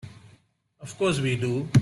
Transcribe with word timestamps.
Of 0.79 0.97
course 0.97 1.19
we 1.19 1.35
do. 1.35 1.69